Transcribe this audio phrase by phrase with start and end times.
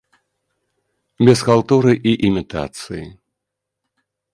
[1.29, 3.05] Без халтуры і імітацыі.